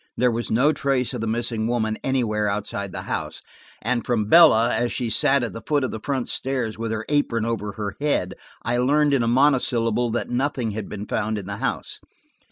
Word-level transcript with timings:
There 0.17 0.31
was 0.31 0.49
no 0.49 0.73
trace 0.73 1.13
of 1.13 1.21
the 1.21 1.27
missing 1.27 1.67
woman 1.67 1.99
anywhere 2.03 2.49
outside 2.49 2.91
the 2.91 3.03
house, 3.03 3.39
and 3.83 4.03
from 4.03 4.25
Bella, 4.25 4.73
as 4.75 4.91
she 4.91 5.11
sat 5.11 5.43
at 5.43 5.53
the 5.53 5.61
foot 5.61 5.83
of 5.83 5.91
the 5.91 5.99
front 5.99 6.27
stairs 6.27 6.75
with 6.75 6.91
her 6.91 7.05
apron 7.07 7.45
over 7.45 7.73
her 7.73 7.95
head, 8.01 8.33
I 8.65 8.77
learned 8.79 9.13
in 9.13 9.21
a 9.21 9.27
monosyllable 9.27 10.09
that 10.13 10.31
nothing 10.31 10.71
had 10.71 10.89
been 10.89 11.05
found 11.05 11.37
in 11.37 11.45
the 11.45 11.57
house. 11.57 11.99